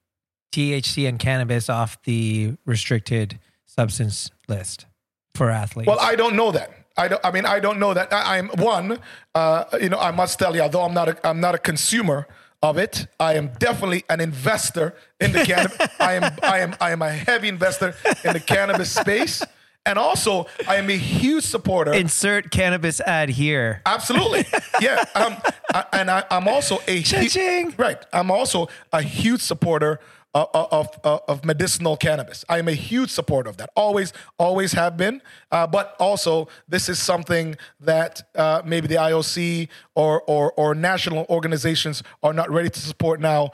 [0.52, 4.86] THC and cannabis off the restricted substance list
[5.34, 5.86] for athletes?
[5.86, 6.70] Well, I don't know that.
[6.96, 7.20] I don't.
[7.24, 8.12] I mean, I don't know that.
[8.12, 8.98] I, I'm one.
[9.34, 12.26] Uh, you know, I must tell you, although I'm not a, I'm not a consumer
[12.62, 15.76] of it, I am definitely an investor in the cannabis.
[16.00, 16.36] I am.
[16.42, 16.74] I am.
[16.80, 19.42] I am a heavy investor in the cannabis space,
[19.84, 21.92] and also I am a huge supporter.
[21.92, 23.82] Insert cannabis ad here.
[23.84, 24.46] Absolutely,
[24.80, 25.04] yeah.
[25.14, 25.36] Um,
[25.74, 27.98] I, and I, I'm also a hu- right.
[28.12, 30.00] I'm also a huge supporter
[30.44, 32.44] of, of, medicinal cannabis.
[32.48, 33.70] I am a huge supporter of that.
[33.74, 35.22] Always, always have been.
[35.50, 41.26] Uh, but also, this is something that uh, maybe the IOC or, or or national
[41.30, 43.50] organizations are not ready to support now.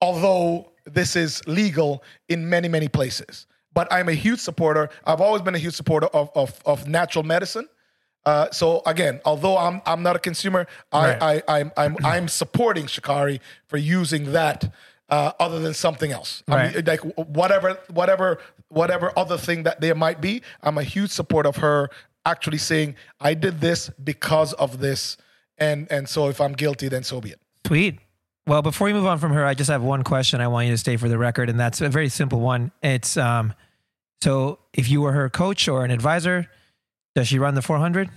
[0.00, 4.88] Although this is legal in many many places, but I'm a huge supporter.
[5.04, 7.68] I've always been a huge supporter of of, of natural medicine.
[8.26, 11.22] Uh, so again, although I'm I'm not a consumer, Right.
[11.22, 14.72] I, I I'm I'm I'm supporting Sha'Carri for using that
[15.10, 16.42] uh, other than something else.
[16.48, 21.10] I mean, like whatever whatever whatever other thing that there might be, I'm a huge
[21.10, 21.90] supporter of her
[22.24, 25.16] actually saying I did this because of this,
[25.58, 27.40] and and so if I'm guilty, then so be it.
[27.66, 27.98] Sweet.
[28.46, 30.72] Well, before we move on from her, I just have one question I want you
[30.72, 32.72] to stay for the record, and that's a very simple one.
[32.82, 33.54] It's um,
[34.22, 36.48] so if you were her coach or an advisor,
[37.14, 38.10] does she run the 400?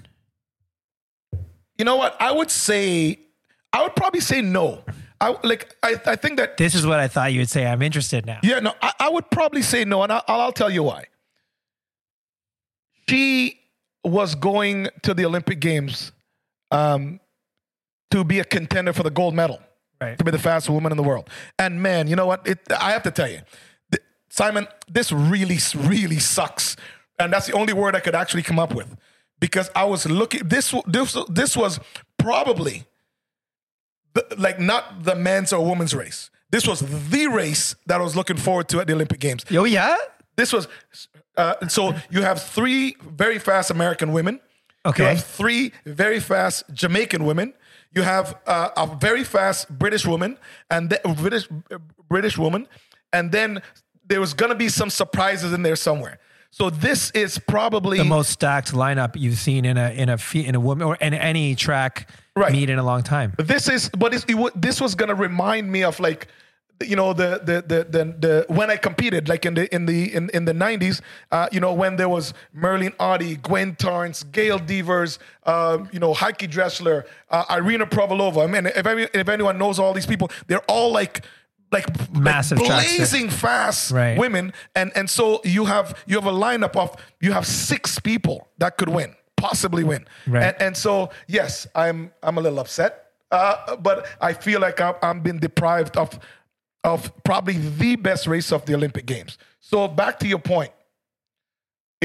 [1.78, 2.16] You know what?
[2.22, 3.20] I would say,
[3.72, 4.84] I would probably say no.
[5.24, 5.76] I like.
[5.82, 7.66] I, I think that This is what I thought you would say.
[7.66, 8.40] I'm interested now.
[8.44, 11.06] Yeah, no, I, I would probably say no, and I, I'll, I'll tell you why.
[13.10, 13.60] She
[14.04, 16.12] was going to the Olympic Games
[16.72, 17.20] um,
[18.12, 19.60] to be a contender for the gold medal,
[20.02, 20.18] Right.
[20.18, 21.30] to be the fastest woman in the world.
[21.60, 22.46] And man, you know what?
[22.48, 23.42] It, I have to tell you,
[23.92, 26.76] th- Simon, this really, really sucks,
[27.20, 28.94] and that's the only word I could actually come up with
[29.40, 30.42] because I was looking.
[30.48, 31.80] This, this, this was
[32.18, 32.84] probably
[34.14, 36.30] the, like not the men's or women's race.
[36.50, 39.44] This was the race that I was looking forward to at the Olympic Games.
[39.52, 39.96] Oh yeah.
[40.36, 40.68] This was
[41.36, 44.40] uh, so you have three very fast American women.
[44.86, 45.04] Okay.
[45.04, 47.54] You have three very fast Jamaican women.
[47.96, 50.38] You have uh, a very fast British woman
[50.70, 51.48] and the, British
[52.10, 52.68] British woman,
[53.12, 53.62] and then
[54.06, 56.20] there was gonna be some surprises in there somewhere.
[56.52, 60.54] So this is probably The most stacked lineup you've seen in a in a in
[60.54, 62.52] a woman or in any track Right.
[62.52, 63.34] meet in a long time.
[63.38, 66.28] this is but it, this was gonna remind me of like
[66.84, 70.14] you know the the the the, the when I competed like in the in the
[70.14, 74.58] in, in the 90s uh, you know when there was Merlene Ottey, Gwen Torrence, Gail
[74.58, 78.44] Devers, uh, you know Heike Drechsler, uh, Irina Privalova.
[78.44, 81.24] I mean if any, if anyone knows all these people, they're all like
[81.72, 82.98] like Massive like track stars.
[83.12, 84.18] blazing fast Right.
[84.18, 88.48] women and and so you have you have a lineup of you have six people
[88.58, 89.16] that could win
[89.48, 90.04] possibly win.
[90.26, 90.44] Right.
[90.48, 90.92] and, and so
[91.28, 92.92] yes i'm i'm a little upset
[93.32, 96.10] uh, but i feel like I'm, I'm been deprived of
[96.92, 99.38] of probably the best race of the olympic games.
[99.60, 100.72] So back to your point.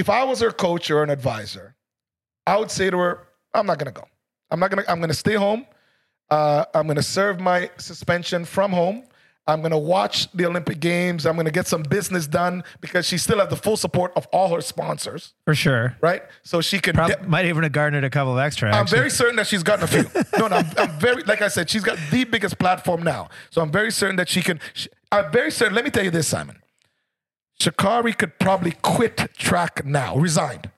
[0.03, 1.66] If i was her coach or an advisor
[2.46, 3.12] i would say to her
[3.55, 4.07] i'm not going to go.
[4.51, 5.62] I'm not going to i'm going to stay home.
[6.37, 8.98] Uh, i'm going to serve my suspension from home
[9.48, 11.24] I'm going to watch the Olympic Games.
[11.24, 14.26] I'm going to get some business done because she still has the full support of
[14.26, 15.96] all her sponsors, For sure.
[16.02, 16.22] right?
[16.42, 16.94] So she can.
[16.94, 18.68] Prob- might even have garnered a couple of extra.
[18.68, 18.98] I'm actually.
[18.98, 20.02] very certain that she's gotten a few.
[20.38, 23.30] no, no, I'm, I'm very, like I said, she's got the biggest platform now.
[23.50, 24.61] So I'm very certain that she can.
[24.74, 25.74] She, I'm very certain.
[25.74, 26.61] Let me tell you this, Simon.
[27.58, 30.70] Sha'Carri could probably quit track now, resigned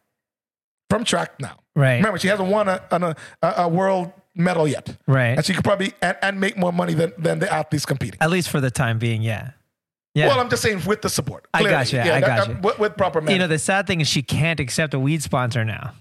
[0.88, 1.59] from track now.
[1.74, 1.96] Right.
[1.96, 4.97] Remember, she hasn't won a, a, a, a world medal yet.
[5.07, 5.37] Right.
[5.37, 8.19] And she could probably and, and make more money than, than the athletes competing.
[8.21, 9.53] At least for the time being, yeah.
[10.14, 10.29] Yeah.
[10.29, 11.47] Well, I'm just saying with the support.
[11.55, 12.59] I got you, I got uh, you.
[12.62, 15.64] With, with proper you know, the sad thing is she can't accept a weed sponsor
[15.64, 15.93] now.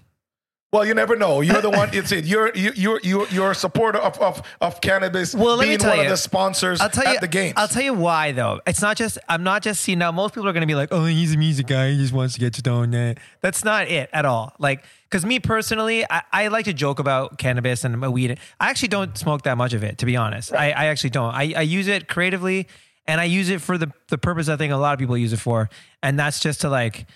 [0.72, 1.40] Well, you never know.
[1.40, 1.90] You're the one.
[1.92, 2.24] It's it.
[2.26, 5.34] You're you you're you're you're a supporter of of, of cannabis.
[5.34, 6.04] Well, let me tell one you.
[6.04, 7.54] of the sponsors I'll tell at you the games.
[7.56, 8.60] I'll tell you why though.
[8.68, 10.12] It's not just I'm not just seeing now.
[10.12, 11.90] Most people are going to be like, "Oh, he's a music guy.
[11.90, 13.14] He just wants to get stoned." Eh.
[13.40, 14.54] That's not it at all.
[14.60, 18.38] Like, because me personally, I, I like to joke about cannabis and weed.
[18.60, 20.52] I actually don't smoke that much of it, to be honest.
[20.52, 21.34] I, I actually don't.
[21.34, 22.68] I, I use it creatively,
[23.08, 25.32] and I use it for the the purpose I think a lot of people use
[25.32, 25.68] it for,
[26.00, 27.06] and that's just to like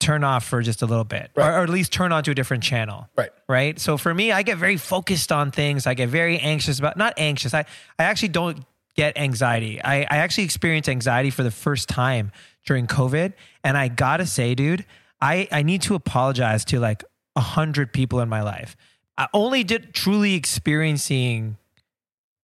[0.00, 1.48] turn off for just a little bit, Right.
[1.48, 3.30] or, or at least turn on to a different channel Right.
[3.48, 3.78] right?
[3.78, 5.86] So for me, I get very focused on things.
[5.86, 7.54] I get very anxious about not anxious.
[7.54, 7.60] I,
[7.98, 8.64] I actually don't
[8.96, 9.80] get anxiety.
[9.82, 12.32] I, I actually experienced anxiety for the first time
[12.66, 13.34] during COVID.
[13.62, 14.84] And I gotta say, dude,
[15.20, 17.04] I, I need to apologize to like
[17.36, 18.76] a hundred people in my life.
[19.18, 21.56] I only did truly experiencing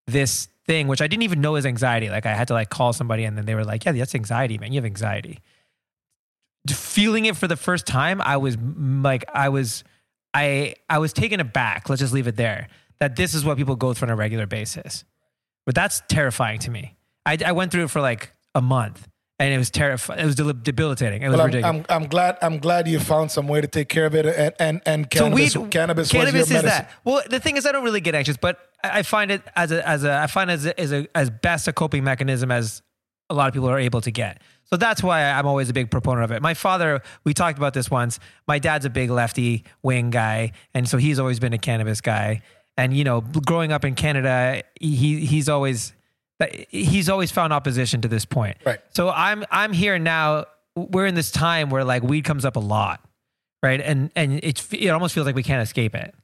[0.07, 2.11] this thing, which I didn't even know was anxiety.
[2.11, 4.59] Like I had to like call somebody and then they were like, yeah, that's anxiety,
[4.59, 4.73] man.
[4.73, 5.39] You have anxiety.
[6.71, 9.85] Feeling it for the first time, I was like, I was,
[10.35, 11.89] I, I was taken aback.
[11.89, 12.69] Let's just leave it there.
[13.01, 15.05] That this is what people go through on a regular basis.
[15.67, 16.97] But that's terrifying to me.
[17.27, 19.07] I, I went through it for like a month
[19.39, 20.21] and it was terrifying.
[20.21, 21.23] It was debil- debilitating.
[21.23, 21.87] It was well, I'm, ridiculous.
[21.91, 24.55] I'm, I'm glad I'm glad you found some way to take care of it and
[24.59, 26.69] and, and So cannabis weed- cannabis, cannabis is medicine.
[26.69, 26.91] that.
[27.05, 29.73] Well, the thing is, I don't really get anxious, but I I find it as
[29.73, 32.51] a as a I find it as a, as a as best a coping mechanism
[32.51, 32.81] as
[33.29, 34.41] a lot of people are able to get.
[34.65, 36.43] So that's why I'm always a big proponent of it.
[36.43, 38.19] My father, we talked about this once.
[38.49, 42.43] My dad's a big lefty wing guy, and so he's always been a cannabis guy.
[42.77, 45.93] And you know, growing up in Canada, he he's always
[46.69, 48.57] he's always found opposition to this point.
[48.65, 48.81] Right.
[48.93, 50.47] So I'm I'm here now.
[50.75, 53.01] We're in this time where like weed comes up a lot,
[53.63, 53.81] right?
[53.81, 56.15] And and it's it almost feels like we can't escape it.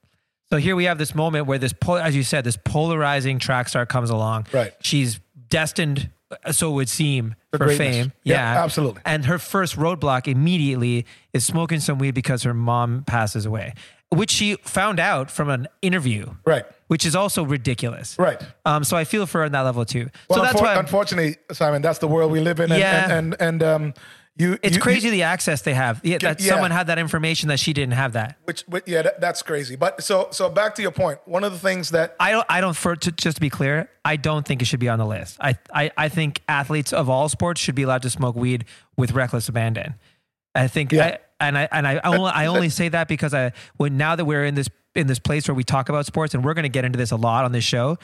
[0.50, 3.70] So here we have this moment where this, pol- as you said, this polarizing track
[3.70, 4.48] star comes along.
[4.52, 4.74] Right.
[4.82, 6.10] She's destined,
[6.50, 8.12] so it would seem, For for, fame.
[8.24, 9.02] Yeah, absolutely.
[9.04, 13.74] And her first roadblock immediately is smoking some weed because her mom passes away,
[14.10, 16.26] which she found out from an interview.
[16.44, 16.64] Right.
[16.88, 18.18] Which is also ridiculous.
[18.18, 18.40] Right.
[18.66, 20.10] Um, so I feel for her on that level too.
[20.28, 22.78] Well, so that's unfor- why I'm- unfortunately, Simon, that's the world we live in, and
[22.80, 23.04] Yeah.
[23.04, 23.94] and and, and um,
[24.36, 26.00] You, It's you- crazy you- the access they have.
[26.02, 26.52] Yeah, that Yeah.
[26.52, 28.38] someone had that information that she didn't have that.
[28.44, 29.76] which, which yeah, that, that's crazy.
[29.76, 31.18] But so so back to your point.
[31.26, 32.46] One of the things that I don't.
[32.48, 32.74] I don't.
[32.74, 35.36] For to, just to be clear, I don't think it should be on the list.
[35.40, 38.64] I, I I think athletes of all sports should be allowed to smoke weed
[38.96, 39.96] with reckless abandon.
[40.54, 40.92] I think.
[40.92, 41.04] Yeah.
[41.06, 44.24] I, and I and I only, I only say that because I when now that
[44.24, 46.68] we're in this in this place where we talk about sports and we're going to
[46.70, 47.98] get into this a lot on this show,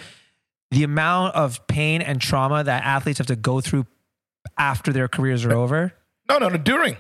[0.73, 3.87] the amount of pain and trauma that athletes have to go through
[4.59, 5.95] after their careers are over.
[6.29, 6.97] No no no during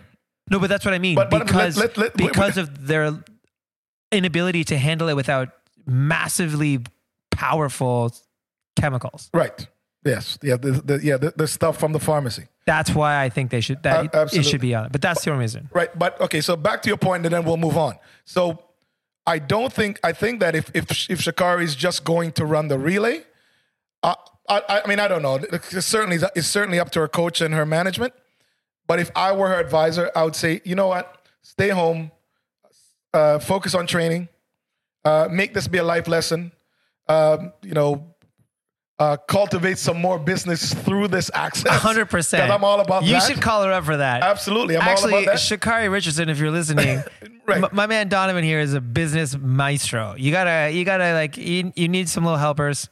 [0.51, 1.15] No, but that's what I mean.
[1.15, 3.23] But- but because let- let- let- because of their
[4.11, 5.49] inability to handle it without
[5.87, 6.81] massively
[7.31, 8.15] powerful
[8.77, 9.31] chemicals.
[9.33, 9.67] right.
[10.05, 10.39] Yes.
[10.43, 10.57] Yeah.
[10.57, 11.17] The, the, yeah.
[11.19, 12.45] The, the stuff from the pharmacy.
[12.65, 14.93] That's why I think they should that Uh, it should be on it.
[14.93, 15.69] But that's the only reason.
[15.73, 15.91] Right.
[15.99, 16.41] But okay.
[16.41, 17.97] So back to your point, and then we'll move on.
[18.25, 18.63] So
[19.27, 22.69] I don't think I think that if if if Sha'Carri is just going to run
[22.69, 23.23] the relay,
[24.03, 24.15] uh,
[24.49, 25.35] I I mean I don't know.
[25.53, 28.15] It's certainly it's certainly up to her coach and her management.
[28.89, 32.11] But if I were her advisor, I would say, you know what, stay home,
[33.15, 34.29] uh, focus on training,
[35.05, 36.53] uh, make this be a life lesson.
[37.09, 38.05] Um, you know.
[39.01, 41.73] Uh, cultivate some more business through this access.
[41.81, 42.43] hundred percent.
[42.43, 43.23] 'Cause I'm all about You that.
[43.23, 44.25] should call her up for that.
[44.25, 45.35] Absolutely, I'm all Actually, about that.
[45.35, 47.05] Actually, Sha'Carri Richardson, if you're listening,
[47.47, 47.63] Right.
[47.63, 50.17] m- my man Donovan here is a business maestro.
[50.19, 52.89] You gotta, you gotta like, you, you need some little helpers.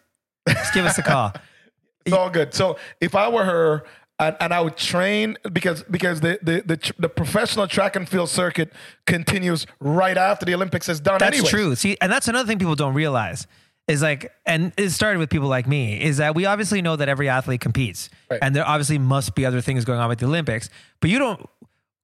[0.48, 1.32] Just give us a call.
[2.06, 2.54] It's all good.
[2.54, 3.82] So if I were her,
[4.18, 8.29] and, and I would train because because the, the the the professional track and field
[8.31, 8.72] circuit
[9.07, 11.18] continues right after the Olympics is done.
[11.18, 11.50] That's anyways.
[11.50, 11.74] true.
[11.76, 13.46] See, and that's another thing people don't realize
[13.88, 17.09] is like, and it started with people like me, is that we obviously know that
[17.09, 18.40] every athlete competes, Right.
[18.42, 21.48] and there obviously must be other things going on with the Olympics, but you don't,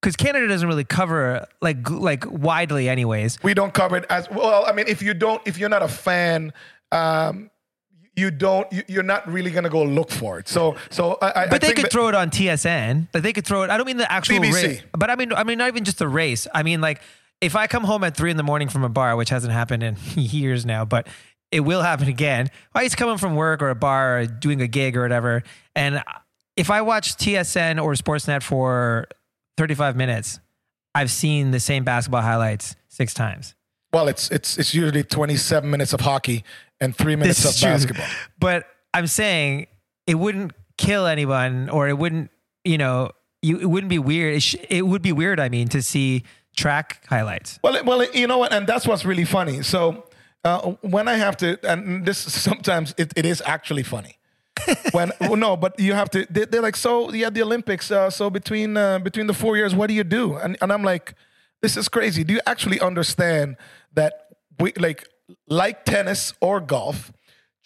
[0.00, 3.42] because Canada doesn't really cover like like widely, anyways.
[3.42, 4.64] We don't cover it as well.
[4.66, 6.52] I mean, if you don't, if you're not a fan.
[6.92, 7.50] Um,
[8.14, 8.70] you don't.
[8.72, 10.48] You, you're not really gonna go look for it.
[10.48, 11.26] So, so I.
[11.26, 13.08] I I But they think could throw it on TSN.
[13.12, 13.70] But they could throw it.
[13.70, 14.52] I don't mean the actual BBC.
[14.52, 16.46] race, but I mean, I mean not even just the race.
[16.54, 17.00] I mean like
[17.40, 19.82] if I come home at three in the morning from a bar, which hasn't happened
[19.82, 21.06] in years now, but
[21.50, 22.50] it will happen again.
[22.74, 25.02] I used to come home from work or a bar or doing a gig or
[25.02, 25.42] whatever,
[25.74, 26.02] and
[26.56, 29.06] if I watch TSN or Sportsnet for
[29.56, 30.38] 35 minutes,
[30.94, 33.54] I've seen the same basketball highlights six times.
[33.92, 36.44] Well, it's it's it's usually 27 minutes of hockey
[36.82, 38.06] and three minutes of basketball.
[38.38, 39.66] But I'm saying
[40.06, 42.30] it wouldn't kill anyone, or it wouldn't,
[42.64, 44.34] you know, you it wouldn't be weird.
[44.36, 45.38] It, sh- it would be weird.
[45.40, 46.24] I mean, to see
[46.56, 47.58] track highlights.
[47.62, 49.62] Well, it- well, it- you know what, and that's what's really funny.
[49.62, 50.04] So
[50.44, 54.18] uh, when I have to, and this sometimes it, it is actually funny.
[54.92, 56.26] when well, no, but you have to.
[56.30, 57.90] They, they're like, so yeah, the Olympics.
[57.90, 60.36] Uh, so between uh, between the four years, what do you do?
[60.36, 61.14] And and I'm like,
[61.62, 62.22] this is crazy.
[62.22, 63.56] Do you actually understand
[63.94, 64.12] that
[64.60, 65.08] we like
[65.48, 67.12] like tennis or golf?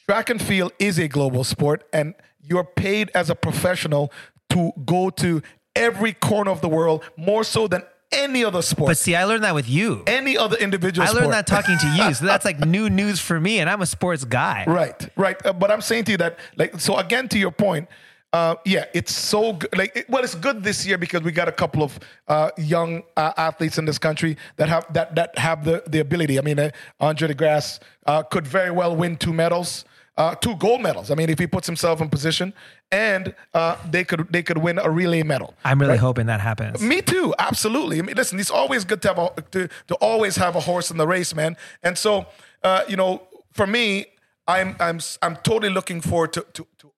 [0.09, 4.13] Track and field is a global sport, and you're paid as a professional
[4.51, 5.43] to go to
[5.75, 9.43] every corner of the world, more so than any other sport But see, I learned
[9.43, 10.05] that with you.
[10.07, 11.35] any other individual I learned sport.
[11.35, 12.15] that talking to you.
[12.15, 14.63] So that's like new news for me, and I'm a sports guy.
[14.69, 17.89] right right Uh, but i'm saying to you that like so again to your point
[18.33, 21.49] uh, yeah it's so good like it, well it's good this year because we got
[21.49, 25.65] a couple of uh, young uh, athletes in this country that have that that have
[25.65, 29.33] the the ability i mean uh, Andre De Grasse uh, could very well win two
[29.33, 29.85] medals
[30.17, 31.11] uh, two gold medals.
[31.11, 32.55] I mean, if he puts himself in position,
[32.91, 35.55] and uh, they could they could win a relay medal.
[35.65, 36.01] I'm really right?
[36.01, 36.81] hoping that happens.
[36.81, 37.99] Me too, absolutely.
[37.99, 40.91] I mean, listen, it's always good to have a, to to always have a horse
[40.91, 41.57] in the race, man.
[41.83, 42.27] And so,
[42.63, 44.07] uh, you know, for me,
[44.49, 46.93] I'm I'm I'm totally looking forward to to to,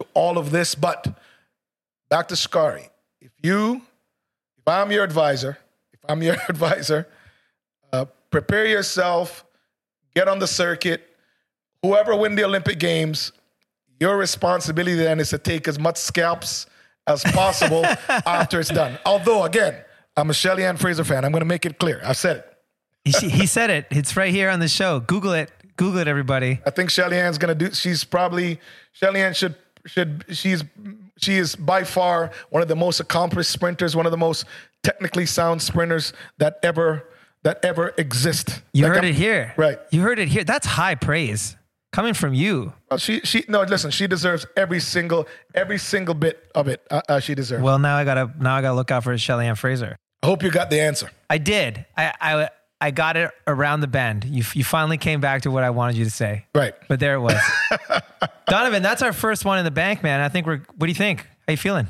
[0.00, 0.74] to all of this.
[0.74, 1.18] But
[2.08, 2.88] back to Scary,
[3.20, 3.82] if you,
[4.58, 5.58] if I'm your advisor,
[5.92, 7.08] if I'm your advisor,
[7.92, 9.44] uh, prepare yourself,
[10.14, 11.02] get on the circuit.
[11.82, 13.32] Whoever win the Olympic Games,
[14.00, 16.66] your responsibility then is to take as much scalps
[17.06, 18.98] as possible after it's done.
[19.04, 19.76] Although, again,
[20.16, 21.24] I'm a Shelly Ann Fraser fan.
[21.24, 22.00] I'm going to make it clear.
[22.04, 23.16] I've said it.
[23.20, 23.86] he, he said it.
[23.90, 25.00] It's right here on the show.
[25.00, 25.50] Google it.
[25.76, 26.60] Google it, everybody.
[26.64, 27.74] I think Shelly Ann's going to do.
[27.74, 28.60] She's probably
[28.92, 30.64] Shelly Ann should should she's
[31.18, 34.44] she is by far one of the most accomplished sprinters, one of the most
[34.82, 37.08] technically sound sprinters that ever
[37.42, 38.62] that ever exist.
[38.72, 39.52] You Like, heard I'm- it here.
[39.56, 39.78] right?
[39.90, 40.44] You heard it here.
[40.44, 41.56] That's high praise
[41.92, 42.72] coming from you.
[42.90, 43.90] Well, She she no listen.
[43.90, 46.80] She deserves every single every single bit of it.
[46.90, 47.62] Uh, uh, she deserves.
[47.62, 49.96] Well, now I gotta now I gotta look out for Shelly Ann Fraser.
[50.22, 51.10] I hope you got the answer.
[51.28, 51.84] I did.
[51.96, 52.48] I, I
[52.80, 54.24] I got it around the bend.
[54.24, 56.46] You you finally came back to what I wanted you to say.
[56.54, 56.74] Right.
[56.88, 57.38] But there it was.
[58.46, 60.20] Donovan, that's our first one in the bank, man.
[60.20, 60.58] I think we're.
[60.76, 61.26] What do you think?
[61.46, 61.88] How you feeling?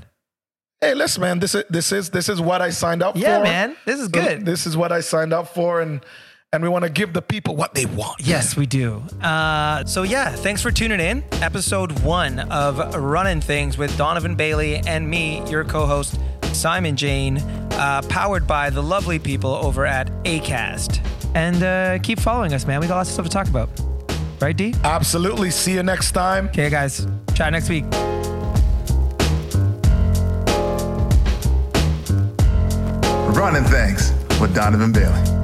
[0.80, 1.38] Hey, listen, man.
[1.38, 3.44] This is this is this is what I signed up Yeah, for.
[3.44, 3.76] Yeah, man.
[3.86, 4.44] This is good.
[4.44, 6.00] This is what I signed up for, and
[6.52, 8.20] and we want to give the people what they want.
[8.20, 9.02] Yes, we do.
[9.20, 11.24] Uh, so yeah, thanks for tuning in.
[11.42, 16.20] Episode one of Running Things with Donovan Bailey and me, your co-host
[16.52, 21.04] Simon Jane, uh, powered by the lovely people over at ACAST.
[21.34, 22.80] And uh, keep following us, man.
[22.80, 23.68] We got lots of stuff to talk about.
[24.40, 24.74] Right, D?
[24.84, 25.50] Absolutely.
[25.50, 26.48] See you next time.
[26.48, 27.06] Okay, guys.
[27.34, 27.84] Chat next week.
[33.34, 35.43] Running things with Donovan Bailey.